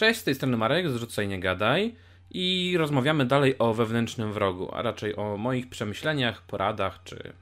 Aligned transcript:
Cześć, 0.00 0.20
z 0.20 0.24
tej 0.24 0.34
strony 0.34 0.56
Marek, 0.56 0.88
zrzucaj 0.88 1.28
nie 1.28 1.40
gadaj 1.40 1.94
i 2.30 2.74
rozmawiamy 2.78 3.26
dalej 3.26 3.58
o 3.58 3.74
wewnętrznym 3.74 4.32
wrogu, 4.32 4.74
a 4.74 4.82
raczej 4.82 5.16
o 5.16 5.36
moich 5.36 5.68
przemyśleniach, 5.68 6.42
poradach 6.42 7.00
czy 7.04 7.32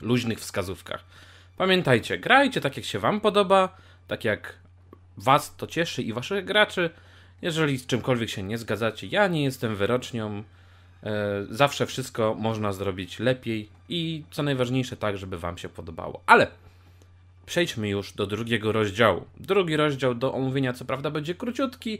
luźnych 0.00 0.40
wskazówkach. 0.40 1.04
Pamiętajcie, 1.56 2.18
grajcie 2.18 2.60
tak 2.60 2.76
jak 2.76 2.86
się 2.86 2.98
wam 2.98 3.20
podoba, 3.20 3.76
tak 4.08 4.24
jak 4.24 4.58
was 5.16 5.56
to 5.56 5.66
cieszy 5.66 6.02
i 6.02 6.12
waszych 6.12 6.44
graczy. 6.44 6.90
Jeżeli 7.42 7.78
z 7.78 7.86
czymkolwiek 7.86 8.30
się 8.30 8.42
nie 8.42 8.58
zgadzacie, 8.58 9.06
ja 9.06 9.28
nie 9.28 9.44
jestem 9.44 9.76
wyrocznią. 9.76 10.44
E, 11.02 11.46
zawsze 11.50 11.86
wszystko 11.86 12.34
można 12.34 12.72
zrobić 12.72 13.18
lepiej 13.18 13.68
i 13.88 14.24
co 14.30 14.42
najważniejsze 14.42 14.96
tak, 14.96 15.18
żeby 15.18 15.38
wam 15.38 15.58
się 15.58 15.68
podobało. 15.68 16.22
Ale 16.26 16.46
przejdźmy 17.46 17.88
już 17.88 18.12
do 18.12 18.26
drugiego 18.26 18.72
rozdziału. 18.72 19.24
Drugi 19.40 19.76
rozdział 19.76 20.14
do 20.14 20.34
omówienia, 20.34 20.72
co 20.72 20.84
prawda, 20.84 21.10
będzie 21.10 21.34
króciutki, 21.34 21.98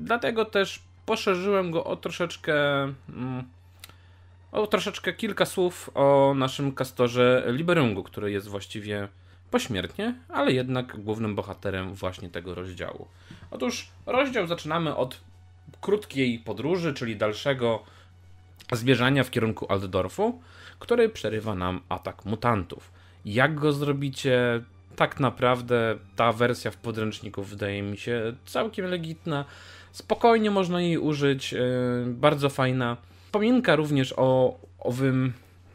dlatego 0.00 0.44
też 0.44 0.82
poszerzyłem 1.06 1.70
go 1.70 1.84
o 1.84 1.96
troszeczkę. 1.96 2.54
Mm, 3.08 3.44
o 4.52 4.66
troszeczkę 4.66 5.12
kilka 5.12 5.46
słów 5.46 5.90
o 5.94 6.34
naszym 6.36 6.72
kastorze 6.72 7.44
Liberungu, 7.46 8.02
który 8.02 8.30
jest 8.32 8.48
właściwie 8.48 9.08
pośmiertnie, 9.50 10.14
ale 10.28 10.52
jednak 10.52 11.00
głównym 11.00 11.34
bohaterem 11.34 11.94
właśnie 11.94 12.30
tego 12.30 12.54
rozdziału. 12.54 13.08
Otóż 13.50 13.88
rozdział 14.06 14.46
zaczynamy 14.46 14.96
od 14.96 15.20
krótkiej 15.80 16.38
podróży, 16.38 16.94
czyli 16.94 17.16
dalszego 17.16 17.82
zmierzania 18.72 19.24
w 19.24 19.30
kierunku 19.30 19.72
Altdorfu, 19.72 20.42
który 20.78 21.08
przerywa 21.08 21.54
nam 21.54 21.80
atak 21.88 22.24
mutantów. 22.24 22.95
Jak 23.26 23.54
go 23.54 23.72
zrobicie? 23.72 24.62
Tak 24.96 25.20
naprawdę 25.20 25.98
ta 26.16 26.32
wersja 26.32 26.70
w 26.70 26.76
podręczniku 26.76 27.42
wydaje 27.42 27.82
mi 27.82 27.98
się 27.98 28.32
całkiem 28.44 28.86
legitna. 28.86 29.44
Spokojnie 29.92 30.50
można 30.50 30.80
jej 30.80 30.98
użyć, 30.98 31.52
yy, 31.52 31.60
bardzo 32.06 32.48
fajna. 32.48 32.96
Pominka 33.32 33.76
również 33.76 34.14
o 34.16 34.58
owym 34.78 35.32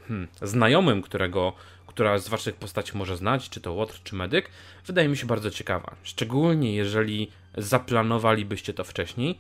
hmm, 0.08 0.28
znajomym, 0.42 1.02
którego, 1.02 1.54
która 1.88 2.18
z 2.18 2.30
waszych 2.30 2.56
postaci 2.56 2.98
może 2.98 3.18
znać, 3.18 3.50
czy 3.50 3.62
to 3.62 3.74
Łotr, 3.74 4.00
czy 4.04 4.16
Medyk, 4.16 4.50
wydaje 4.86 5.08
mi 5.08 5.18
się 5.18 5.28
bardzo 5.28 5.52
ciekawa. 5.52 5.96
Szczególnie 6.04 6.76
jeżeli 6.76 7.32
zaplanowalibyście 7.58 8.74
to 8.74 8.84
wcześniej, 8.84 9.38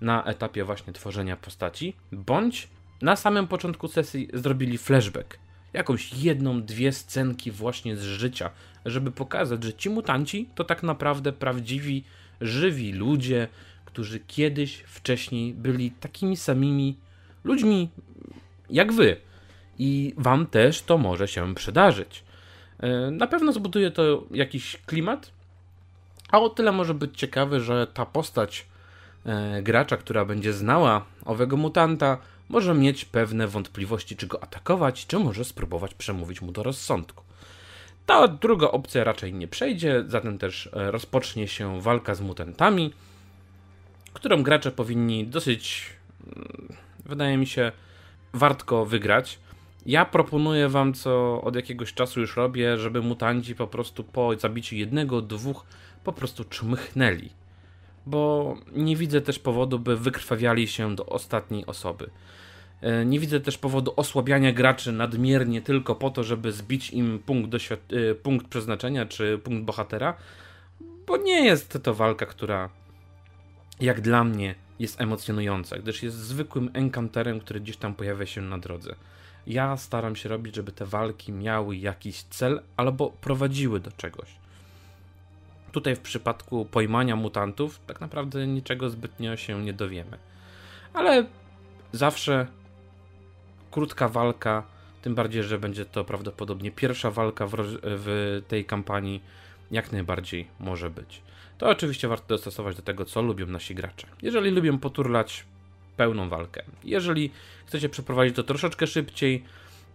na 0.00 0.24
etapie 0.24 0.64
właśnie 0.64 0.92
tworzenia 0.92 1.36
postaci, 1.36 1.96
bądź 2.12 2.68
na 3.02 3.16
samym 3.16 3.46
początku 3.46 3.88
sesji 3.88 4.28
zrobili 4.32 4.78
flashback 4.78 5.38
jakąś 5.72 6.12
jedną, 6.12 6.62
dwie 6.62 6.92
scenki 6.92 7.50
właśnie 7.50 7.96
z 7.96 8.02
życia, 8.02 8.50
żeby 8.84 9.10
pokazać, 9.10 9.64
że 9.64 9.72
ci 9.72 9.90
mutanci 9.90 10.48
to 10.54 10.64
tak 10.64 10.82
naprawdę 10.82 11.32
prawdziwi, 11.32 12.04
żywi 12.40 12.92
ludzie, 12.92 13.48
którzy 13.84 14.20
kiedyś 14.20 14.76
wcześniej 14.76 15.54
byli 15.54 15.90
takimi 15.90 16.36
samymi 16.36 16.96
ludźmi 17.44 17.88
jak 18.70 18.92
wy. 18.92 19.16
I 19.78 20.14
wam 20.16 20.46
też 20.46 20.82
to 20.82 20.98
może 20.98 21.28
się 21.28 21.54
przydarzyć. 21.54 22.24
E, 22.78 23.10
na 23.10 23.26
pewno 23.26 23.52
zbuduje 23.52 23.90
to 23.90 24.24
jakiś 24.30 24.76
klimat, 24.86 25.30
a 26.30 26.40
o 26.40 26.48
tyle 26.48 26.72
może 26.72 26.94
być 26.94 27.18
ciekawy, 27.18 27.60
że 27.60 27.86
ta 27.86 28.06
postać 28.06 28.66
e, 29.24 29.62
gracza, 29.62 29.96
która 29.96 30.24
będzie 30.24 30.52
znała 30.52 31.04
owego 31.24 31.56
mutanta, 31.56 32.18
może 32.50 32.74
mieć 32.74 33.04
pewne 33.04 33.48
wątpliwości, 33.48 34.16
czy 34.16 34.26
go 34.26 34.42
atakować, 34.42 35.06
czy 35.06 35.18
może 35.18 35.44
spróbować 35.44 35.94
przemówić 35.94 36.42
mu 36.42 36.52
do 36.52 36.62
rozsądku. 36.62 37.24
Ta 38.06 38.28
druga 38.28 38.68
opcja 38.68 39.04
raczej 39.04 39.34
nie 39.34 39.48
przejdzie, 39.48 40.04
zatem 40.06 40.38
też 40.38 40.68
e, 40.72 40.90
rozpocznie 40.90 41.48
się 41.48 41.80
walka 41.80 42.14
z 42.14 42.20
mutantami, 42.20 42.92
którą 44.12 44.42
gracze 44.42 44.70
powinni 44.70 45.26
dosyć, 45.26 45.86
mm, 46.26 46.68
wydaje 47.06 47.36
mi 47.36 47.46
się, 47.46 47.72
wartko 48.32 48.86
wygrać. 48.86 49.38
Ja 49.86 50.04
proponuję 50.04 50.68
wam, 50.68 50.94
co 50.94 51.42
od 51.42 51.56
jakiegoś 51.56 51.94
czasu 51.94 52.20
już 52.20 52.36
robię, 52.36 52.78
żeby 52.78 53.02
mutanci 53.02 53.54
po 53.54 53.66
prostu 53.66 54.04
po 54.04 54.36
zabiciu 54.36 54.76
jednego, 54.76 55.22
dwóch 55.22 55.64
po 56.04 56.12
prostu 56.12 56.44
czmychnęli. 56.44 57.30
Bo 58.06 58.54
nie 58.72 58.96
widzę 58.96 59.20
też 59.20 59.38
powodu, 59.38 59.78
by 59.78 59.96
wykrwawiali 59.96 60.68
się 60.68 60.96
do 60.96 61.06
ostatniej 61.06 61.66
osoby. 61.66 62.10
E, 62.82 63.04
nie 63.04 63.20
widzę 63.20 63.40
też 63.40 63.58
powodu 63.58 63.92
osłabiania 63.96 64.52
graczy 64.52 64.92
nadmiernie 64.92 65.62
tylko 65.62 65.94
po 65.94 66.10
to, 66.10 66.24
żeby 66.24 66.52
zbić 66.52 66.90
im 66.90 67.18
punkt, 67.18 67.54
e, 67.54 68.14
punkt 68.14 68.48
przeznaczenia 68.48 69.06
czy 69.06 69.38
punkt 69.38 69.64
bohatera, 69.64 70.16
bo 71.06 71.16
nie 71.16 71.44
jest 71.44 71.78
to 71.82 71.94
walka, 71.94 72.26
która 72.26 72.70
jak 73.80 74.00
dla 74.00 74.24
mnie 74.24 74.54
jest 74.78 75.00
emocjonująca, 75.00 75.78
gdyż 75.78 76.02
jest 76.02 76.16
zwykłym 76.16 76.70
encounterem, 76.72 77.40
który 77.40 77.60
gdzieś 77.60 77.76
tam 77.76 77.94
pojawia 77.94 78.26
się 78.26 78.40
na 78.40 78.58
drodze. 78.58 78.94
Ja 79.46 79.76
staram 79.76 80.16
się 80.16 80.28
robić, 80.28 80.54
żeby 80.54 80.72
te 80.72 80.86
walki 80.86 81.32
miały 81.32 81.76
jakiś 81.76 82.22
cel 82.22 82.62
albo 82.76 83.10
prowadziły 83.10 83.80
do 83.80 83.92
czegoś. 83.92 84.28
Tutaj 85.72 85.96
w 85.96 86.00
przypadku 86.00 86.64
pojmania 86.64 87.16
mutantów 87.16 87.80
tak 87.86 88.00
naprawdę 88.00 88.46
niczego 88.46 88.90
zbytnio 88.90 89.36
się 89.36 89.62
nie 89.62 89.72
dowiemy. 89.72 90.18
Ale 90.94 91.26
zawsze 91.92 92.46
krótka 93.70 94.08
walka, 94.08 94.62
tym 95.02 95.14
bardziej, 95.14 95.42
że 95.42 95.58
będzie 95.58 95.84
to 95.84 96.04
prawdopodobnie 96.04 96.70
pierwsza 96.70 97.10
walka 97.10 97.46
w, 97.46 97.52
w 97.82 98.42
tej 98.48 98.64
kampanii, 98.64 99.22
jak 99.70 99.92
najbardziej 99.92 100.48
może 100.60 100.90
być. 100.90 101.22
To 101.58 101.68
oczywiście 101.68 102.08
warto 102.08 102.26
dostosować 102.28 102.76
do 102.76 102.82
tego, 102.82 103.04
co 103.04 103.22
lubią 103.22 103.46
nasi 103.46 103.74
gracze. 103.74 104.06
Jeżeli 104.22 104.50
lubią 104.50 104.78
poturlać 104.78 105.44
pełną 105.96 106.28
walkę, 106.28 106.62
jeżeli 106.84 107.30
chcecie 107.66 107.88
przeprowadzić 107.88 108.36
to 108.36 108.42
troszeczkę 108.42 108.86
szybciej, 108.86 109.44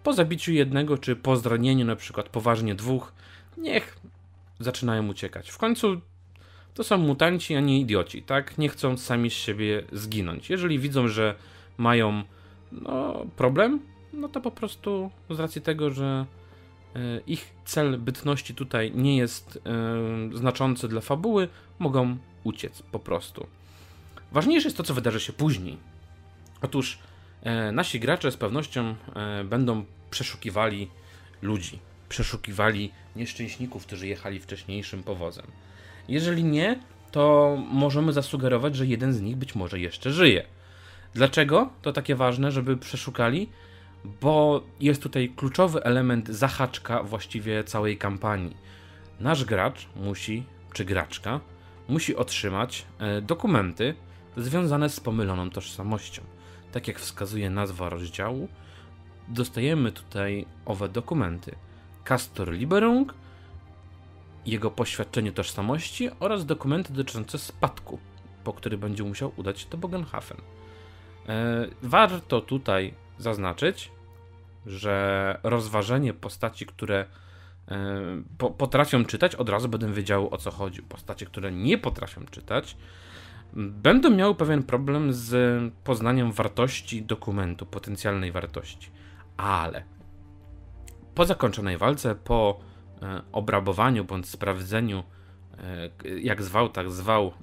po 0.03 0.13
zabiciu 0.13 0.51
jednego 0.51 0.97
czy 0.97 1.15
po 1.15 1.37
zranieniu 1.37 1.85
na 1.85 1.95
przykład 1.95 2.29
poważnie 2.29 2.75
dwóch, 2.75 3.13
niech 3.57 3.97
zaczynają 4.59 5.07
uciekać. 5.07 5.49
W 5.49 5.57
końcu 5.57 6.01
to 6.73 6.83
są 6.83 6.97
mutanci, 6.97 7.55
a 7.55 7.59
nie 7.59 7.79
idioci, 7.79 8.23
tak? 8.23 8.57
Nie 8.57 8.69
chcą 8.69 8.97
sami 8.97 9.29
z 9.29 9.33
siebie 9.33 9.83
zginąć. 9.91 10.49
Jeżeli 10.49 10.79
widzą, 10.79 11.07
że 11.07 11.35
mają 11.77 12.23
no, 12.81 13.25
problem, 13.35 13.79
no 14.13 14.29
to 14.29 14.41
po 14.41 14.51
prostu 14.51 15.11
z 15.29 15.39
racji 15.39 15.61
tego, 15.61 15.91
że 15.91 16.25
e, 16.95 17.19
ich 17.27 17.53
cel 17.65 17.97
bytności 17.97 18.55
tutaj 18.55 18.91
nie 18.95 19.17
jest 19.17 19.59
e, 20.33 20.37
znaczący 20.37 20.87
dla 20.87 21.01
fabuły, 21.01 21.47
mogą 21.79 22.17
uciec 22.43 22.81
po 22.81 22.99
prostu. 22.99 23.47
Ważniejsze 24.31 24.67
jest 24.67 24.77
to, 24.77 24.83
co 24.83 24.93
wydarzy 24.93 25.19
się 25.19 25.33
później. 25.33 25.77
Otóż 26.61 26.99
e, 27.43 27.71
nasi 27.71 27.99
gracze 27.99 28.31
z 28.31 28.37
pewnością 28.37 28.95
będą 29.45 29.85
przeszukiwali 30.09 30.89
ludzi, 31.41 31.79
przeszukiwali 32.09 32.91
nieszczęśników, 33.15 33.85
którzy 33.85 34.07
jechali 34.07 34.39
wcześniejszym 34.39 35.03
powozem. 35.03 35.45
Jeżeli 36.07 36.43
nie, 36.43 36.79
to 37.11 37.57
możemy 37.71 38.13
zasugerować, 38.13 38.75
że 38.75 38.85
jeden 38.85 39.13
z 39.13 39.21
nich 39.21 39.35
być 39.35 39.55
może 39.55 39.79
jeszcze 39.79 40.11
żyje. 40.11 40.45
Dlaczego 41.15 41.69
to 41.81 41.93
takie 41.93 42.15
ważne, 42.15 42.51
żeby 42.51 42.77
przeszukali? 42.77 43.49
Bo 44.21 44.63
jest 44.79 45.03
tutaj 45.03 45.29
kluczowy 45.35 45.83
element 45.83 46.27
zahaczka 46.27 47.03
właściwie 47.03 47.63
całej 47.63 47.97
kampanii. 47.97 48.57
Nasz 49.19 49.45
gracz 49.45 49.87
musi, 49.95 50.43
czy 50.73 50.85
graczka, 50.85 51.39
musi 51.87 52.15
otrzymać 52.15 52.85
e, 52.99 53.21
dokumenty 53.21 53.95
związane 54.37 54.89
z 54.89 54.99
pomyloną 54.99 55.49
tożsamością. 55.49 56.21
Tak 56.71 56.87
jak 56.87 56.99
wskazuje 56.99 57.49
nazwa 57.49 57.89
rozdziału, 57.89 58.47
dostajemy 59.27 59.91
tutaj 59.91 60.45
owe 60.65 60.89
dokumenty. 60.89 61.55
Castor 62.03 62.51
Liberung, 62.53 63.13
jego 64.45 64.71
poświadczenie 64.71 65.31
tożsamości 65.31 66.09
oraz 66.19 66.45
dokumenty 66.45 66.93
dotyczące 66.93 67.37
spadku, 67.37 67.99
po 68.43 68.53
który 68.53 68.77
będzie 68.77 69.03
musiał 69.03 69.31
udać 69.37 69.59
się 69.59 69.69
do 69.69 69.77
Bogenhafen. 69.77 70.37
E, 71.29 71.67
warto 71.81 72.41
tutaj 72.41 72.93
zaznaczyć, 73.17 73.91
że 74.65 75.39
rozważenie 75.43 76.13
postaci, 76.13 76.65
które 76.65 77.05
e, 77.67 78.47
potrafią 78.57 79.05
czytać, 79.05 79.35
od 79.35 79.49
razu 79.49 79.69
będę 79.69 79.93
wiedział 79.93 80.33
o 80.33 80.37
co 80.37 80.51
chodzi. 80.51 80.83
Postacie, 80.83 81.25
które 81.25 81.51
nie 81.51 81.77
potrafią 81.77 82.25
czytać, 82.25 82.77
będą 83.53 84.09
miały 84.09 84.35
pewien 84.35 84.63
problem 84.63 85.13
z 85.13 85.61
poznaniem 85.83 86.31
wartości 86.31 87.03
dokumentu, 87.03 87.65
potencjalnej 87.65 88.31
wartości. 88.31 88.91
Ale 89.37 89.83
po 91.15 91.25
zakończonej 91.25 91.77
walce, 91.77 92.15
po 92.15 92.59
e, 93.01 93.21
obrabowaniu 93.31 94.05
bądź 94.05 94.29
sprawdzeniu, 94.29 95.03
jak 96.21 96.43
zwał, 96.43 96.69
tak 96.69 96.91
zwał, 96.91 97.33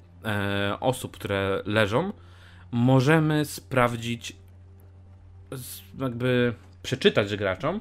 osób, 0.79 1.11
które 1.11 1.61
leżą, 1.65 2.13
możemy 2.73 3.45
sprawdzić, 3.45 4.35
jakby 5.99 6.53
przeczytać 6.83 7.35
graczom 7.35 7.79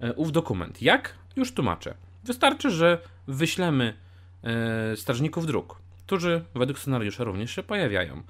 e, 0.00 0.12
ów 0.12 0.32
dokument. 0.32 0.82
Jak? 0.82 1.14
Już 1.36 1.52
tłumaczę. 1.52 1.94
Wystarczy, 2.24 2.70
że 2.70 2.98
wyślemy 3.26 3.94
e, 4.42 4.96
strażników 4.96 5.46
dróg 5.46 5.84
którzy 6.06 6.44
według 6.54 6.78
scenariusza 6.78 7.24
również 7.24 7.50
się 7.50 7.62
pojawiają. 7.62 8.22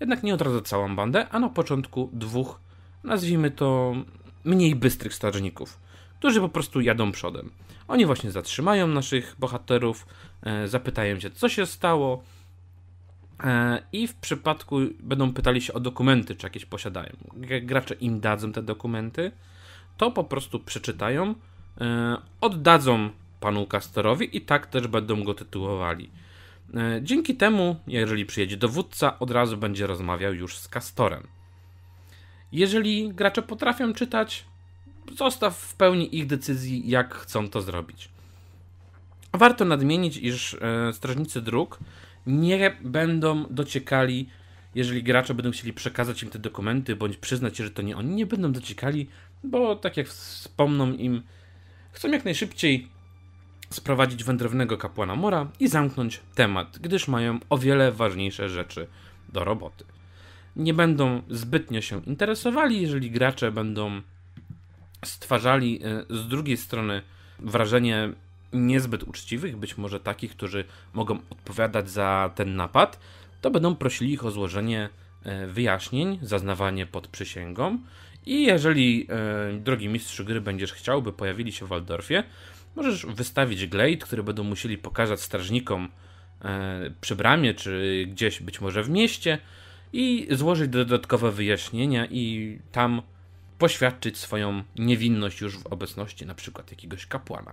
Jednak 0.00 0.22
nie 0.22 0.34
od 0.34 0.42
razu 0.42 0.60
całą 0.60 0.96
bandę, 0.96 1.28
a 1.28 1.38
na 1.38 1.48
początku 1.48 2.10
dwóch, 2.12 2.60
nazwijmy 3.04 3.50
to 3.50 3.94
mniej 4.44 4.74
bystrych 4.74 5.14
strażników, 5.14 5.80
którzy 6.18 6.40
po 6.40 6.48
prostu 6.48 6.80
jadą 6.80 7.12
przodem. 7.12 7.50
Oni 7.88 8.06
właśnie 8.06 8.30
zatrzymają 8.30 8.86
naszych 8.86 9.36
bohaterów, 9.38 10.06
e, 10.42 10.68
zapytają 10.68 11.20
się, 11.20 11.30
co 11.30 11.48
się 11.48 11.66
stało, 11.66 12.22
i 13.92 14.06
w 14.06 14.14
przypadku 14.14 14.78
będą 15.00 15.32
pytali 15.32 15.62
się 15.62 15.72
o 15.72 15.80
dokumenty, 15.80 16.34
czy 16.34 16.46
jakieś 16.46 16.64
posiadają. 16.64 17.16
Jak 17.48 17.66
gracze 17.66 17.94
im 17.94 18.20
dadzą 18.20 18.52
te 18.52 18.62
dokumenty, 18.62 19.32
to 19.96 20.10
po 20.10 20.24
prostu 20.24 20.60
przeczytają, 20.60 21.34
e, 21.80 22.16
oddadzą 22.40 23.10
panu 23.40 23.66
Castorowi 23.66 24.36
i 24.36 24.40
tak 24.40 24.66
też 24.66 24.86
będą 24.86 25.24
go 25.24 25.34
tytułowali. 25.34 26.10
Dzięki 27.02 27.36
temu, 27.36 27.76
jeżeli 27.86 28.26
przyjedzie 28.26 28.56
dowódca, 28.56 29.18
od 29.18 29.30
razu 29.30 29.56
będzie 29.56 29.86
rozmawiał 29.86 30.34
już 30.34 30.58
z 30.58 30.68
Castorem. 30.68 31.26
Jeżeli 32.52 33.08
gracze 33.08 33.42
potrafią 33.42 33.92
czytać, 33.92 34.44
zostaw 35.16 35.58
w 35.58 35.74
pełni 35.74 36.16
ich 36.16 36.26
decyzji, 36.26 36.90
jak 36.90 37.14
chcą 37.14 37.48
to 37.48 37.62
zrobić. 37.62 38.08
Warto 39.32 39.64
nadmienić, 39.64 40.16
iż 40.16 40.54
e, 40.54 40.92
strażnicy 40.92 41.42
dróg 41.42 41.78
nie 42.28 42.76
będą 42.80 43.44
dociekali, 43.50 44.28
jeżeli 44.74 45.02
gracze 45.02 45.34
będą 45.34 45.50
chcieli 45.50 45.72
przekazać 45.72 46.22
im 46.22 46.30
te 46.30 46.38
dokumenty, 46.38 46.96
bądź 46.96 47.16
przyznać 47.16 47.56
że 47.56 47.70
to 47.70 47.82
nie 47.82 47.96
oni, 47.96 48.14
nie 48.14 48.26
będą 48.26 48.52
dociekali, 48.52 49.08
bo 49.44 49.76
tak 49.76 49.96
jak 49.96 50.06
wspomną 50.06 50.92
im, 50.92 51.22
chcą 51.92 52.10
jak 52.10 52.24
najszybciej 52.24 52.88
sprowadzić 53.70 54.24
wędrownego 54.24 54.78
kapłana 54.78 55.16
Mora 55.16 55.50
i 55.60 55.68
zamknąć 55.68 56.20
temat, 56.34 56.78
gdyż 56.78 57.08
mają 57.08 57.38
o 57.50 57.58
wiele 57.58 57.92
ważniejsze 57.92 58.48
rzeczy 58.48 58.86
do 59.28 59.44
roboty. 59.44 59.84
Nie 60.56 60.74
będą 60.74 61.22
zbytnio 61.30 61.80
się 61.80 62.04
interesowali, 62.04 62.82
jeżeli 62.82 63.10
gracze 63.10 63.52
będą 63.52 64.00
stwarzali 65.04 65.80
e, 65.84 66.04
z 66.10 66.28
drugiej 66.28 66.56
strony 66.56 67.02
wrażenie 67.38 68.12
niezbyt 68.52 69.02
uczciwych, 69.02 69.56
być 69.56 69.78
może 69.78 70.00
takich, 70.00 70.30
którzy 70.30 70.64
mogą 70.92 71.18
odpowiadać 71.30 71.90
za 71.90 72.30
ten 72.34 72.56
napad, 72.56 73.00
to 73.40 73.50
będą 73.50 73.76
prosili 73.76 74.12
ich 74.12 74.24
o 74.24 74.30
złożenie 74.30 74.88
e, 75.22 75.46
wyjaśnień, 75.46 76.18
zaznawanie 76.22 76.86
pod 76.86 77.08
przysięgą. 77.08 77.78
I 78.26 78.42
jeżeli, 78.46 79.06
e, 79.10 79.58
drogi 79.58 79.88
mistrzu 79.88 80.24
gry, 80.24 80.40
będziesz 80.40 80.72
chciał, 80.72 81.02
by 81.02 81.12
pojawili 81.12 81.52
się 81.52 81.66
w 81.66 81.68
Waldorfie, 81.68 82.22
możesz 82.76 83.06
wystawić 83.06 83.66
glade, 83.66 83.96
który 83.96 84.22
będą 84.22 84.44
musieli 84.44 84.78
pokazać 84.78 85.20
strażnikom 85.20 85.88
przy 87.00 87.16
bramie, 87.16 87.54
czy 87.54 88.04
gdzieś 88.10 88.42
być 88.42 88.60
może 88.60 88.82
w 88.82 88.90
mieście 88.90 89.38
i 89.92 90.28
złożyć 90.30 90.68
dodatkowe 90.68 91.32
wyjaśnienia 91.32 92.06
i 92.06 92.58
tam 92.72 93.02
poświadczyć 93.58 94.18
swoją 94.18 94.62
niewinność 94.76 95.40
już 95.40 95.58
w 95.58 95.66
obecności 95.66 96.26
na 96.26 96.34
przykład 96.34 96.70
jakiegoś 96.70 97.06
kapłana. 97.06 97.52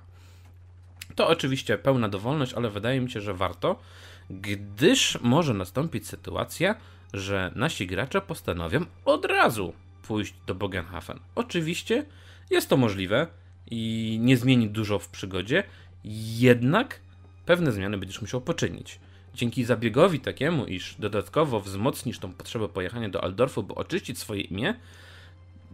To 1.16 1.28
oczywiście 1.28 1.78
pełna 1.78 2.10
dowolność, 2.10 2.54
ale 2.54 2.70
wydaje 2.70 3.02
mi 3.02 3.12
się, 3.12 3.22
że 3.22 3.34
warto, 3.34 3.80
gdyż 4.30 5.18
może 5.22 5.54
nastąpić 5.54 6.08
sytuacja, 6.08 6.76
że 7.14 7.52
nasi 7.56 7.88
gracze 7.88 8.22
postanowią 8.22 8.86
od 9.06 9.26
razu 9.26 9.74
pójść 10.08 10.34
do 10.48 10.56
Bogenhafen. 10.56 11.20
Oczywiście 11.36 12.06
jest 12.50 12.70
to 12.70 12.78
możliwe 12.78 13.28
i 13.72 14.18
nie 14.22 14.38
zmieni 14.38 14.70
dużo 14.70 15.00
w 15.00 15.10
przygodzie, 15.10 15.64
jednak 16.38 17.00
pewne 17.46 17.72
zmiany 17.72 17.98
będziesz 17.98 18.22
musiał 18.22 18.42
poczynić. 18.42 19.00
Dzięki 19.34 19.64
zabiegowi 19.64 20.20
takiemu, 20.20 20.66
iż 20.66 20.96
dodatkowo 21.00 21.60
wzmocnisz 21.60 22.20
tą 22.20 22.34
potrzebę 22.34 22.70
pojechania 22.70 23.10
do 23.10 23.24
Aldorfu, 23.24 23.64
by 23.64 23.76
oczyścić 23.76 24.20
swoje 24.20 24.42
imię, 24.42 24.76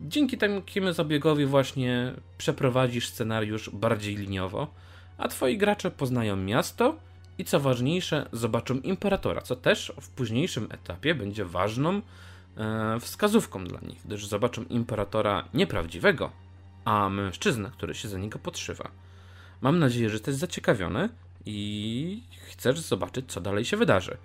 Dzięki 0.08 0.38
takiemu 0.38 0.94
zabiegowi 0.94 1.46
właśnie 1.46 2.14
przeprowadzisz 2.38 3.08
scenariusz 3.08 3.70
bardziej 3.70 4.16
liniowo, 4.16 4.74
a 5.22 5.28
twoi 5.28 5.58
gracze 5.58 5.92
poznają 5.92 6.36
miasto 6.36 6.96
i 7.38 7.46
co 7.46 7.60
ważniejsze, 7.60 8.30
zobaczą 8.32 8.80
imperatora, 8.80 9.42
co 9.42 9.56
też 9.56 9.94
w 10.02 10.10
późniejszym 10.10 10.68
etapie 10.72 11.16
będzie 11.16 11.46
ważną 11.46 12.02
e, 12.58 13.00
wskazówką 13.00 13.66
dla 13.66 13.80
nich, 13.82 14.00
gdyż 14.06 14.28
zobaczą 14.28 14.64
imperatora 14.64 15.46
nieprawdziwego, 15.54 16.32
a 16.86 17.10
mężczyznę, 17.10 17.72
który 17.74 17.94
się 17.94 18.08
za 18.10 18.18
niego 18.18 18.40
podszywa. 18.40 18.92
Mam 19.62 19.80
nadzieję, 19.80 20.10
że 20.10 20.16
jesteś 20.16 20.36
zaciekawiony 20.36 21.10
i 21.46 22.24
chcesz 22.50 22.80
zobaczyć, 22.80 23.26
co 23.32 23.42
dalej 23.42 23.66
się 23.66 23.78
wydarzy. 23.78 24.18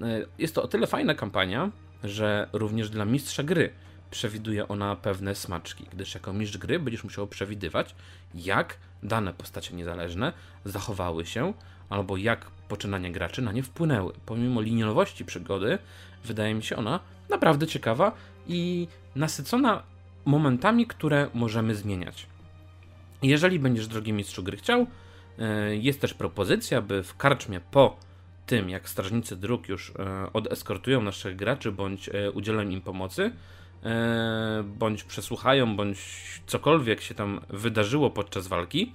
E, 0.00 0.26
jest 0.38 0.54
to 0.54 0.62
o 0.62 0.68
tyle 0.68 0.86
fajna 0.86 1.14
kampania, 1.14 1.70
że 2.04 2.48
również 2.52 2.90
dla 2.90 3.04
mistrza 3.04 3.42
gry 3.42 3.72
przewiduje 4.12 4.68
ona 4.68 4.96
pewne 4.96 5.34
smaczki, 5.34 5.84
gdyż 5.92 6.14
jako 6.14 6.32
mistrz 6.32 6.58
gry 6.58 6.78
będziesz 6.78 7.04
musiał 7.04 7.26
przewidywać, 7.26 7.94
jak 8.34 8.76
dane 9.02 9.34
postacie 9.34 9.74
niezależne 9.74 10.32
zachowały 10.64 11.26
się, 11.26 11.52
albo 11.88 12.16
jak 12.16 12.50
poczynania 12.68 13.10
graczy 13.10 13.42
na 13.42 13.52
nie 13.52 13.62
wpłynęły. 13.62 14.12
Pomimo 14.26 14.60
liniowości 14.60 15.24
przygody, 15.24 15.78
wydaje 16.24 16.54
mi 16.54 16.62
się 16.62 16.76
ona 16.76 17.00
naprawdę 17.28 17.66
ciekawa 17.66 18.12
i 18.46 18.88
nasycona 19.16 19.82
momentami, 20.24 20.86
które 20.86 21.28
możemy 21.34 21.74
zmieniać. 21.74 22.26
Jeżeli 23.22 23.58
będziesz, 23.58 23.88
drogi 23.88 24.12
mistrzu 24.12 24.42
gry, 24.42 24.56
chciał, 24.56 24.86
e, 25.38 25.76
jest 25.76 26.00
też 26.00 26.14
propozycja, 26.14 26.82
by 26.82 27.02
w 27.02 27.16
karczmie 27.16 27.60
po 27.70 27.96
tym, 28.46 28.70
jak 28.70 28.88
strażnicy 28.88 29.36
dróg 29.36 29.68
już 29.68 29.90
e, 29.90 30.32
odeskortują 30.32 31.02
naszych 31.02 31.36
graczy 31.36 31.72
bądź 31.72 32.08
e, 32.08 32.30
udzielą 32.30 32.62
im 32.62 32.80
pomocy, 32.80 33.32
bądź 34.64 35.04
przesłuchają, 35.04 35.76
bądź 35.76 35.98
cokolwiek 36.46 37.00
się 37.00 37.14
tam 37.14 37.40
wydarzyło 37.48 38.10
podczas 38.10 38.46
walki, 38.46 38.92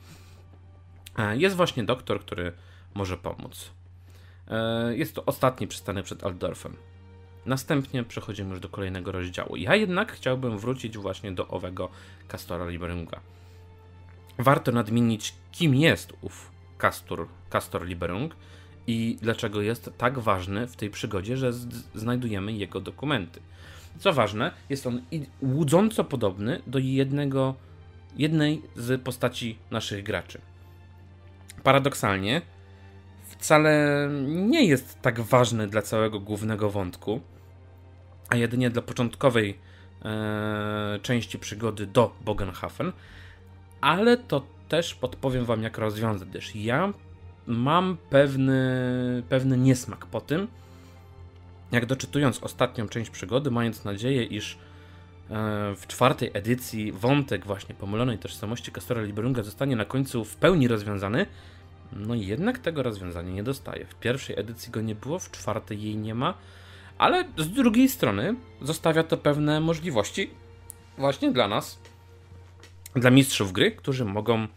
e, 1.17 1.37
jest 1.37 1.55
właśnie 1.55 1.83
doktor, 1.83 2.19
który 2.19 2.53
może 2.93 3.17
pomóc. 3.17 3.71
E, 4.47 4.97
jest 4.97 5.15
to 5.15 5.25
ostatni 5.25 5.67
przystanek 5.67 6.05
przed 6.05 6.23
Aldorfem. 6.23 6.75
Następnie 7.45 8.03
przechodzimy 8.03 8.49
już 8.49 8.59
do 8.59 8.69
kolejnego 8.69 9.11
rozdziału. 9.11 9.55
Ja 9.55 9.75
jednak 9.75 10.11
chciałbym 10.11 10.57
wrócić 10.57 10.97
właśnie 10.97 11.31
do 11.31 11.47
owego 11.47 11.89
Castora 12.27 12.67
Liberunga. 12.67 13.19
Warto 14.37 14.71
nadmienić, 14.71 15.33
kim 15.51 15.75
jest 15.75 16.13
ów 16.21 16.51
Castor, 16.77 17.27
Castor 17.49 17.85
Liberung 17.85 18.35
i 18.87 19.17
dlaczego 19.21 19.61
jest 19.61 19.91
tak 19.97 20.19
ważny 20.19 20.67
w 20.67 20.75
tej 20.75 20.89
przygodzie, 20.89 21.37
że 21.37 21.53
znajdujemy 21.95 22.53
jego 22.53 22.81
dokumenty. 22.81 23.39
Co 23.99 24.13
ważne, 24.13 24.51
jest 24.69 24.87
on 24.87 25.01
łudząco 25.41 26.03
podobny 26.03 26.61
do 26.67 26.79
jednego, 26.79 27.55
jednej 28.17 28.61
z 28.75 29.01
postaci 29.01 29.57
naszych 29.71 30.03
graczy. 30.03 30.41
Paradoksalnie, 31.63 32.41
wcale 33.23 34.09
nie 34.25 34.65
jest 34.65 35.01
tak 35.01 35.21
ważny 35.21 35.67
dla 35.67 35.81
całego 35.81 36.19
głównego 36.19 36.69
wątku, 36.69 37.21
a 38.29 38.35
jedynie 38.35 38.69
dla 38.69 38.81
początkowej 38.81 39.57
e, 40.05 40.99
części 41.01 41.39
przygody 41.39 41.87
do 41.87 42.15
Bogenhafen, 42.25 42.91
ale 43.81 44.17
to 44.17 44.41
też 44.67 44.95
podpowiem 44.95 45.45
wam, 45.45 45.63
jak 45.63 45.77
rozwiązać, 45.77 46.29
gdyż 46.29 46.55
ja 46.55 46.93
mam 47.47 47.97
pewny, 48.09 49.23
pewny 49.29 49.57
niesmak 49.57 50.05
po 50.05 50.21
tym, 50.21 50.47
jak 51.71 51.85
doczytując 51.85 52.43
ostatnią 52.43 52.87
część 52.87 53.09
przygody, 53.09 53.51
mając 53.51 53.85
nadzieję, 53.85 54.23
iż 54.23 54.53
e, 54.53 54.57
w 55.75 55.87
czwartej 55.87 56.31
edycji 56.33 56.91
wątek 56.91 57.45
właśnie 57.45 57.75
pomylonej 57.75 58.17
tożsamości 58.17 58.71
Castora 58.71 59.01
Liberunga 59.01 59.43
zostanie 59.43 59.75
na 59.75 59.85
końcu 59.85 60.25
w 60.25 60.35
pełni 60.35 60.67
rozwiązany, 60.67 61.25
no 61.93 62.15
jednak 62.15 62.59
tego 62.59 62.83
rozwiązania 62.83 63.31
nie 63.31 63.43
dostaje. 63.43 63.85
W 63.85 63.95
pierwszej 63.95 64.39
edycji 64.39 64.71
go 64.71 64.81
nie 64.81 64.95
było, 64.95 65.19
w 65.19 65.31
czwartej 65.31 65.81
jej 65.81 65.97
nie 65.97 66.15
ma, 66.15 66.33
ale 66.97 67.25
z 67.37 67.49
drugiej 67.49 67.89
strony 67.89 68.35
zostawia 68.61 69.03
to 69.03 69.17
pewne 69.17 69.59
możliwości 69.59 70.29
właśnie 70.97 71.31
dla 71.31 71.47
nas, 71.47 71.79
dla 72.95 73.09
mistrzów 73.09 73.51
gry, 73.51 73.71
którzy 73.71 74.05
mogą 74.05 74.47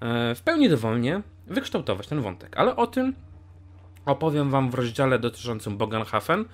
e, 0.00 0.34
w 0.34 0.42
pełni 0.42 0.68
dowolnie 0.68 1.22
wykształtować 1.46 2.06
ten 2.06 2.20
wątek. 2.20 2.56
Ale 2.56 2.76
o 2.76 2.86
tym 2.86 3.14
opowiem 4.06 4.50
Wam 4.50 4.70
w 4.70 4.74
rozdziale 4.74 5.18
dotyczącym 5.18 5.76
Bogenhafen. 5.76 6.44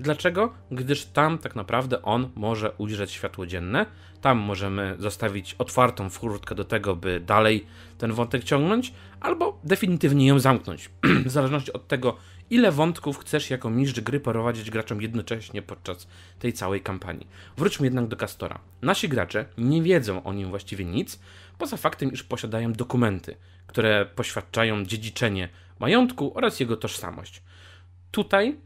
Dlaczego? 0.00 0.52
Gdyż 0.70 1.04
tam 1.04 1.38
tak 1.38 1.56
naprawdę 1.56 2.02
on 2.02 2.30
może 2.34 2.72
ujrzeć 2.72 3.10
światło 3.10 3.46
dzienne. 3.46 3.86
Tam 4.20 4.38
możemy 4.38 4.96
zostawić 4.98 5.54
otwartą 5.58 6.10
furtkę 6.10 6.54
do 6.54 6.64
tego, 6.64 6.96
by 6.96 7.20
dalej 7.20 7.66
ten 7.98 8.12
wątek 8.12 8.44
ciągnąć, 8.44 8.92
albo 9.20 9.58
definitywnie 9.64 10.26
ją 10.26 10.38
zamknąć. 10.38 10.90
w 11.26 11.30
zależności 11.30 11.72
od 11.72 11.88
tego, 11.88 12.16
ile 12.50 12.72
wątków 12.72 13.18
chcesz 13.18 13.50
jako 13.50 13.70
mistrz 13.70 14.00
gry 14.00 14.20
prowadzić 14.20 14.70
graczom 14.70 15.02
jednocześnie 15.02 15.62
podczas 15.62 16.06
tej 16.38 16.52
całej 16.52 16.80
kampanii. 16.80 17.26
Wróćmy 17.56 17.86
jednak 17.86 18.06
do 18.06 18.16
Castora. 18.16 18.58
Nasi 18.82 19.08
gracze 19.08 19.44
nie 19.58 19.82
wiedzą 19.82 20.22
o 20.24 20.32
nim 20.32 20.50
właściwie 20.50 20.84
nic, 20.84 21.20
poza 21.58 21.76
faktem, 21.76 22.12
iż 22.12 22.22
posiadają 22.22 22.72
dokumenty, 22.72 23.36
które 23.66 24.06
poświadczają 24.06 24.84
dziedziczenie 24.84 25.48
majątku 25.80 26.32
oraz 26.34 26.60
jego 26.60 26.76
tożsamość. 26.76 27.42
tutaj 28.10 28.56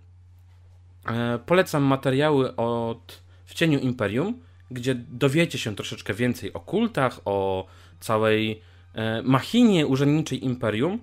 e, 1.07 1.39
polecam 1.47 1.83
materiały 1.83 2.57
od 2.57 3.23
W 3.47 3.55
cieniu 3.55 3.79
Imperium, 3.79 4.41
gdzie 4.71 4.95
dowiecie 4.95 5.59
się 5.59 5.77
troszeczkę 5.77 6.15
więcej 6.15 6.53
o 6.53 6.61
kultach, 6.61 7.21
o 7.25 7.67
całej 8.01 8.63
e, 8.95 9.23
machinie 9.23 9.87
urzędniczej 9.87 10.45
Imperium, 10.45 11.01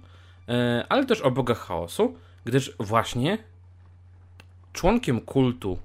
e, 0.48 0.86
ale 0.90 1.06
też 1.06 1.22
o 1.22 1.32
bogach 1.32 1.60
chaosu, 1.60 2.16
gdyż 2.46 2.74
właśnie 2.80 3.38
członkiem 4.74 5.22
kultu 5.22 5.80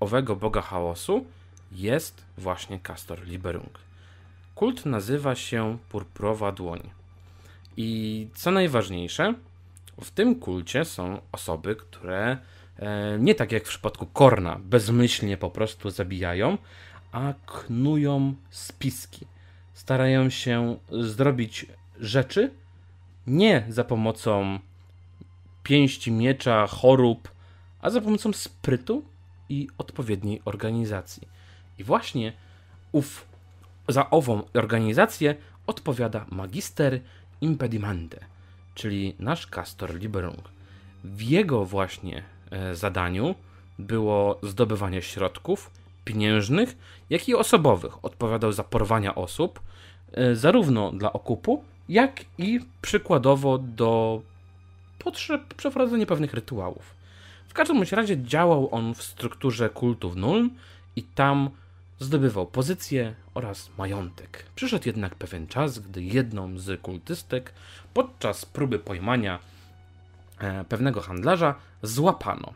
owego 0.00 0.36
boga 0.36 0.60
chaosu 0.60 1.24
jest 1.72 2.24
właśnie 2.38 2.78
Castor 2.78 3.26
Liberung. 3.26 3.78
Kult 4.54 4.86
nazywa 4.86 5.34
się 5.34 5.78
Purpurowa 5.88 6.52
Dłoń. 6.52 6.90
I 7.76 8.28
co 8.34 8.50
najważniejsze, 8.50 9.34
w 10.00 10.10
tym 10.10 10.34
kulcie 10.34 10.84
są 10.84 11.20
osoby, 11.32 11.76
które 11.76 12.38
e, 12.76 13.18
nie 13.18 13.34
tak 13.34 13.52
jak 13.52 13.64
w 13.64 13.68
przypadku 13.68 14.06
Korna, 14.06 14.60
bezmyślnie 14.64 15.36
po 15.36 15.50
prostu 15.50 15.90
zabijają, 15.90 16.58
a 17.12 17.34
knują 17.46 18.34
spiski. 18.50 19.26
Starają 19.74 20.30
się 20.30 20.76
zrobić 20.90 21.66
rzeczy 22.00 22.50
nie 23.26 23.64
za 23.68 23.84
pomocą 23.84 24.58
pięści, 25.62 26.12
miecza, 26.12 26.66
chorób, 26.66 27.28
a 27.80 27.90
za 27.90 28.00
pomocą 28.00 28.32
sprytu 28.32 29.04
i 29.48 29.68
odpowiedniej 29.78 30.42
organizacji. 30.44 31.28
I 31.78 31.84
właśnie 31.84 32.32
ów, 32.92 33.26
za 33.88 34.10
ową 34.10 34.42
organizację 34.54 35.34
odpowiada 35.66 36.26
magister 36.30 37.00
impedimante, 37.40 38.24
czyli 38.74 39.14
nasz 39.18 39.46
Castor 39.46 39.94
Liberung. 39.94 40.48
W 41.04 41.22
jego 41.22 41.64
właśnie 41.64 42.22
e, 42.50 42.74
zadaniu 42.74 43.34
było 43.78 44.38
zdobywanie 44.42 45.02
środków 45.02 45.70
pieniężnych, 46.04 46.76
jak 47.10 47.28
i 47.28 47.34
osobowych. 47.34 48.04
Odpowiadał 48.04 48.52
za 48.52 48.64
porwania 48.64 49.14
osób, 49.14 49.60
e, 50.12 50.34
zarówno 50.36 50.92
dla 50.92 51.12
okupu, 51.12 51.64
jak 51.88 52.24
i 52.38 52.60
przykładowo 52.82 53.58
do 53.58 54.22
potrzeb 54.98 55.54
przeprowadzenia 55.54 56.06
pewnych 56.06 56.34
rytuałów. 56.34 56.94
W 57.48 57.52
każdym 57.52 57.82
razie 57.82 58.22
działał 58.22 58.68
on 58.74 58.94
w 58.94 59.02
strukturze 59.02 59.70
kultów 59.70 60.16
Nuln 60.16 60.50
i 60.96 61.02
tam 61.02 61.50
zdobywał 62.00 62.46
pozycję 62.46 63.14
oraz 63.34 63.70
majątek. 63.78 64.44
Przyszedł 64.54 64.86
jednak 64.86 65.14
pewien 65.14 65.46
czas, 65.46 65.78
gdy 65.78 66.02
jedną 66.02 66.58
z 66.58 66.80
kultystek 66.80 67.52
podczas 67.94 68.44
próby 68.44 68.78
pojmania 68.78 69.38
e, 70.38 70.64
pewnego 70.64 71.00
handlarza 71.00 71.54
złapano. 71.82 72.52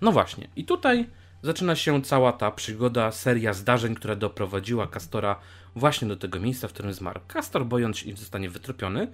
No 0.00 0.12
właśnie, 0.12 0.48
i 0.56 0.64
tutaj 0.64 1.06
zaczyna 1.42 1.76
się 1.76 2.02
cała 2.02 2.32
ta 2.32 2.50
przygoda, 2.50 3.12
seria 3.12 3.52
zdarzeń, 3.52 3.94
która 3.94 4.16
doprowadziła 4.16 4.86
Kastora 4.86 5.40
właśnie 5.76 6.08
do 6.08 6.16
tego 6.16 6.40
miejsca, 6.40 6.68
w 6.68 6.72
którym 6.72 6.92
zmarł. 6.92 7.20
Kastor, 7.28 7.66
bojąc 7.66 7.98
się, 7.98 8.10
że 8.10 8.16
zostanie 8.16 8.50
wytropiony, 8.50 9.08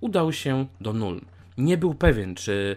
udał 0.00 0.32
się 0.32 0.66
do 0.80 0.92
Nuln. 0.92 1.20
Nie 1.58 1.76
był 1.76 1.94
pewien, 1.94 2.34
czy 2.34 2.76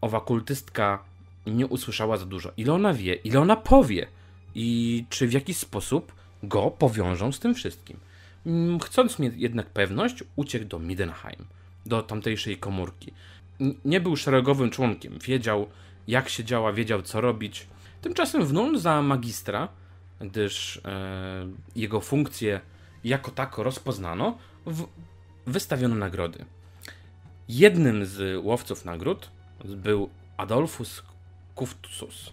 owa 0.00 0.20
kultystka 0.20 1.04
nie 1.46 1.66
usłyszała 1.66 2.16
za 2.16 2.26
dużo. 2.26 2.52
Ile 2.56 2.72
ona 2.72 2.94
wie, 2.94 3.14
ile 3.14 3.40
ona 3.40 3.56
powie 3.56 4.06
i 4.54 5.04
czy 5.10 5.28
w 5.28 5.32
jakiś 5.32 5.56
sposób 5.56 6.12
go 6.42 6.70
powiążą 6.70 7.32
z 7.32 7.40
tym 7.40 7.54
wszystkim. 7.54 7.96
Mm, 8.46 8.80
chcąc 8.80 9.18
mieć 9.18 9.34
jednak 9.36 9.66
pewność, 9.66 10.24
uciekł 10.36 10.64
do 10.64 10.78
Midenheim, 10.78 11.44
do 11.86 12.02
tamtejszej 12.02 12.58
komórki. 12.58 13.12
Nie 13.84 14.00
był 14.00 14.16
szeregowym 14.16 14.70
członkiem, 14.70 15.18
wiedział 15.18 15.66
jak 16.08 16.28
się 16.28 16.44
działa, 16.44 16.72
wiedział 16.72 17.02
co 17.02 17.20
robić. 17.20 17.66
Tymczasem 18.00 18.46
w 18.46 18.78
za 18.78 19.02
magistra, 19.02 19.68
gdyż 20.20 20.76
e, 20.76 21.48
jego 21.76 22.00
funkcję 22.00 22.60
jako 23.04 23.30
tako 23.30 23.62
rozpoznano, 23.62 24.38
w, 24.66 24.86
wystawiono 25.46 25.94
nagrody. 25.94 26.44
Jednym 27.48 28.06
z 28.06 28.44
łowców 28.44 28.84
nagród 28.84 29.30
był 29.64 30.10
Adolfus 30.36 31.02
Kuftus, 31.54 32.32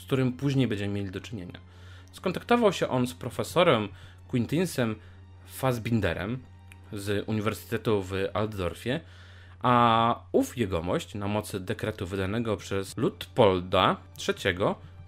z 0.00 0.04
którym 0.06 0.32
później 0.32 0.68
będziemy 0.68 0.94
mieli 0.94 1.10
do 1.10 1.20
czynienia. 1.20 1.60
Skontaktował 2.12 2.72
się 2.72 2.88
on 2.88 3.06
z 3.06 3.14
profesorem 3.14 3.88
Quintinsem 4.28 4.96
Fassbinderem 5.46 6.38
z 6.92 7.28
Uniwersytetu 7.28 8.02
w 8.02 8.12
Altdorfie, 8.34 9.00
a 9.62 10.14
ów 10.32 10.58
jegomość 10.58 11.14
na 11.14 11.28
mocy 11.28 11.60
dekretu 11.60 12.06
wydanego 12.06 12.56
przez 12.56 12.96
Ludpolda 12.96 13.96
III 14.28 14.56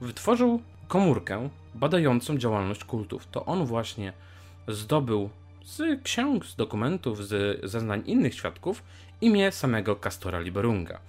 wytworzył 0.01 0.63
komórkę 0.89 1.49
badającą 1.75 2.39
działalność 2.39 2.85
kultów. 2.85 3.27
To 3.27 3.45
on 3.45 3.65
właśnie 3.65 4.13
zdobył 4.69 5.31
z 5.65 6.03
ksiąg, 6.03 6.47
z 6.47 6.57
dokumentów, 6.57 7.27
z 7.27 7.61
zeznań 7.71 8.03
innych 8.07 8.35
świadków 8.35 8.83
imię 9.21 9.53
samego 9.53 9.97
Castora 9.97 10.41
Liberunga. 10.41 11.01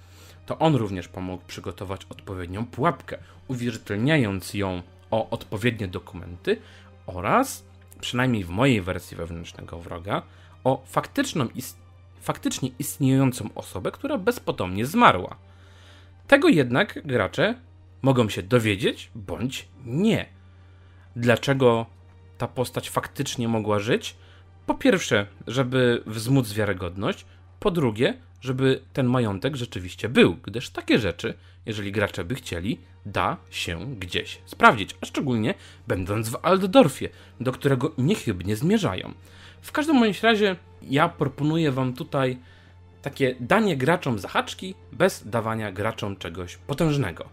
To 0.46 0.58
on 0.58 0.74
również 0.74 1.08
pomógł 1.08 1.44
przygotować 1.46 2.04
odpowiednią 2.04 2.66
pułapkę, 2.66 3.18
uwierzytelniając 3.48 4.54
ją 4.54 4.82
o 5.10 5.30
odpowiednie 5.30 5.88
dokumenty 5.88 6.56
oraz, 7.06 7.64
przynajmniej 8.00 8.44
w 8.44 8.48
mojej 8.48 8.82
wersji 8.82 9.16
wewnętrznego 9.16 9.78
wroga, 9.78 10.22
o 10.64 10.82
faktyczną 10.86 11.48
ist 11.54 11.84
faktycznie 12.20 12.70
istniejącą 12.78 13.48
osobę, 13.54 13.90
która 13.90 14.18
bezpotomnie 14.18 14.86
zmarła. 14.86 15.36
Tego 16.26 16.48
jednak 16.48 17.00
gracze 17.04 17.54
mogą 18.02 18.28
się 18.28 18.42
dowiedzieć 18.42 19.10
bądź 19.14 19.68
nie. 19.84 20.26
Dlaczego 21.16 21.86
ta 22.38 22.48
postać 22.48 22.90
faktycznie 22.90 23.48
mogła 23.48 23.78
żyć? 23.78 24.16
Po 24.66 24.74
pierwsze, 24.74 25.26
żeby 25.46 26.02
wzmóc 26.06 26.52
wiarygodność, 26.52 27.26
po 27.60 27.70
drugie, 27.70 28.14
żeby 28.44 28.80
ten 28.92 29.06
majątek 29.06 29.56
rzeczywiście 29.56 30.08
był, 30.08 30.36
gdyż 30.42 30.70
takie 30.70 30.98
rzeczy, 30.98 31.34
jeżeli 31.66 31.92
gracze 31.92 32.24
by 32.24 32.34
chcieli, 32.34 32.78
da 33.06 33.36
się 33.50 33.96
gdzieś 33.96 34.38
sprawdzić, 34.46 34.96
a 35.00 35.06
szczególnie 35.06 35.54
będąc 35.86 36.28
w 36.28 36.36
Altdorfie, 36.42 37.08
do 37.40 37.52
którego 37.52 37.92
niechybnie 37.98 38.56
zmierzają. 38.56 39.12
W 39.60 39.72
każdym 39.72 40.00
bądź 40.00 40.22
razie 40.22 40.56
ja 40.82 41.08
proponuję 41.08 41.72
wam 41.72 41.92
tutaj 41.92 42.38
takie 43.02 43.34
danie 43.40 43.76
graczom 43.76 44.18
zahaczki 44.18 44.74
bez 44.92 45.28
dawania 45.28 45.72
graczom 45.72 46.16
czegoś 46.16 46.56
potężnego. 46.56 47.28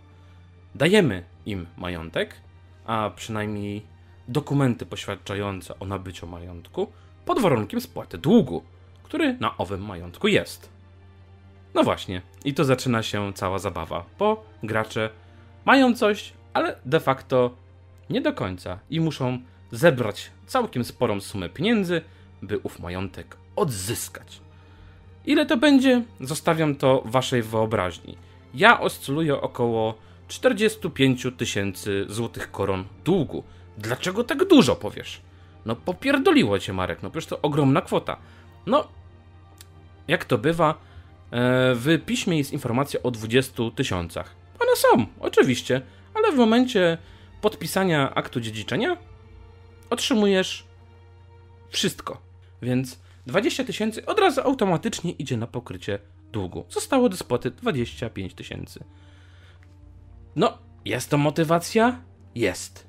Dajemy 0.75 1.23
im 1.45 1.67
majątek, 1.77 2.35
a 2.85 3.11
przynajmniej 3.15 3.81
dokumenty 4.27 4.85
poświadczające 4.85 5.79
o 5.79 5.85
nabyciu 5.85 6.27
majątku, 6.27 6.87
pod 7.25 7.39
warunkiem 7.39 7.81
spłaty 7.81 8.17
długu, 8.17 8.63
który 9.03 9.37
na 9.39 9.57
owym 9.57 9.85
majątku 9.85 10.27
jest. 10.27 10.80
No 11.73 11.83
właśnie, 11.83 12.21
i 12.45 12.53
to 12.53 12.65
zaczyna 12.65 13.03
się 13.03 13.33
cała 13.33 13.59
zabawa, 13.59 14.05
bo 14.19 14.43
gracze 14.63 15.09
mają 15.65 15.95
coś, 15.95 16.33
ale 16.53 16.75
de 16.85 16.99
facto 16.99 17.55
nie 18.09 18.21
do 18.21 18.33
końca 18.33 18.79
i 18.89 18.99
muszą 18.99 19.39
zebrać 19.71 20.31
całkiem 20.47 20.83
sporą 20.83 21.21
sumę 21.21 21.49
pieniędzy, 21.49 22.01
by 22.41 22.59
ów 22.59 22.79
majątek 22.79 23.37
odzyskać. 23.55 24.41
Ile 25.25 25.45
to 25.45 25.57
będzie? 25.57 26.03
Zostawiam 26.19 26.75
to 26.75 27.01
waszej 27.05 27.41
wyobraźni. 27.41 28.17
Ja 28.53 28.79
oscyluję 28.79 29.41
około 29.41 29.95
45 30.27 31.27
tysięcy 31.37 32.05
złotych 32.09 32.51
koron 32.51 32.85
długu. 33.05 33.43
Dlaczego 33.77 34.23
tak 34.23 34.47
dużo 34.47 34.75
powiesz? 34.75 35.21
No 35.65 35.75
popierdoliło 35.75 36.59
cię 36.59 36.73
Marek, 36.73 37.03
no 37.03 37.09
przecież 37.09 37.29
to 37.29 37.41
ogromna 37.41 37.81
kwota. 37.81 38.17
No, 38.65 38.87
jak 40.07 40.25
to 40.25 40.37
bywa, 40.37 40.75
w 41.75 41.99
piśmie 42.05 42.37
jest 42.37 42.53
informacja 42.53 43.03
o 43.03 43.11
20 43.11 43.63
tysiącach. 43.75 44.35
One 44.59 44.75
są, 44.75 45.05
oczywiście, 45.19 45.81
ale 46.13 46.31
w 46.31 46.35
momencie 46.35 46.97
podpisania 47.41 48.15
aktu 48.15 48.41
dziedziczenia 48.41 48.97
otrzymujesz 49.89 50.67
wszystko. 51.69 52.21
Więc 52.61 52.99
20 53.27 53.63
tysięcy 53.63 54.05
od 54.05 54.19
razu 54.19 54.41
automatycznie 54.41 55.11
idzie 55.11 55.37
na 55.37 55.47
pokrycie 55.47 55.99
długu. 56.31 56.65
Zostało 56.69 57.09
do 57.09 57.17
spłaty 57.17 57.51
25 57.51 58.33
tysięcy. 58.33 58.83
No, 60.35 60.57
jest 60.85 61.09
to 61.09 61.17
motywacja? 61.17 62.01
Jest. 62.35 62.87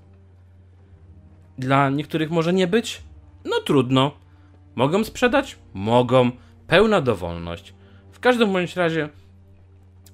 Dla 1.59 1.91
niektórych 1.91 2.31
może 2.31 2.53
nie 2.53 2.67
być? 2.67 3.03
No 3.45 3.61
trudno. 3.61 4.13
Mogą 4.75 5.05
sprzedać? 5.05 5.59
Mogą. 5.75 6.31
Pełna 6.67 7.01
dowolność. 7.01 7.75
Każdym 8.23 8.53
bądź 8.53 8.77
razie 8.77 9.09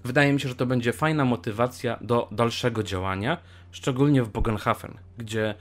wydaje 0.04 0.32
mi 0.32 0.40
się, 0.40 0.48
że 0.48 0.54
to 0.54 0.66
będzie 0.66 0.92
fajna 0.92 1.24
motywacja 1.24 1.98
do 2.00 2.28
dalszego 2.32 2.82
działania, 2.82 3.38
szczególnie 3.70 4.22
w 4.22 4.28
Bogenhafen, 4.28 4.98
gdzie 5.18 5.54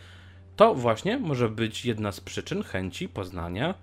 to 0.56 0.76
właśnie 0.76 1.18
może 1.18 1.50
być 1.50 1.86
jedna 1.86 2.12
z 2.12 2.20
przyczyn 2.20 2.64
chęci 2.64 3.10
poznania 3.10 3.76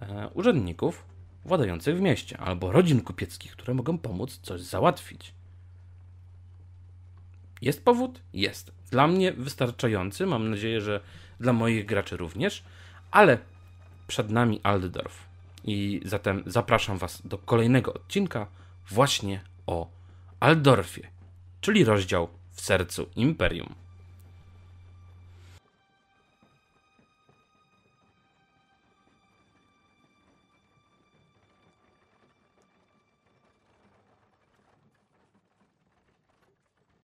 e, 0.00 0.28
urzędników 0.34 1.04
władających 1.44 1.96
w 1.96 2.00
mieście 2.00 2.38
albo 2.38 2.72
rodzin 2.72 3.00
kupieckich, 3.00 3.52
które 3.52 3.74
mogą 3.74 3.98
pomóc 3.98 4.40
coś 4.42 4.60
załatwić. 4.60 5.34
Jest 7.62 7.84
powód? 7.84 8.20
Jest. 8.34 8.72
Dla 8.90 9.06
mnie 9.06 9.32
wystarczający, 9.32 10.26
mam 10.26 10.50
nadzieję, 10.50 10.80
że 10.80 11.00
dla 11.40 11.52
moich 11.52 11.86
graczy 11.86 12.16
również, 12.16 12.64
ale 13.10 13.38
przed 14.06 14.30
nami 14.30 14.60
Aldorf. 14.62 15.31
I 15.64 16.00
zatem 16.04 16.42
zapraszam 16.46 16.98
Was 16.98 17.22
do 17.26 17.38
kolejnego 17.38 17.94
odcinka 17.94 18.46
właśnie 18.90 19.40
o 19.66 19.90
Aldorfie, 20.40 21.08
czyli 21.60 21.84
rozdział 21.84 22.28
w 22.52 22.60
sercu 22.60 23.06
Imperium. 23.16 23.74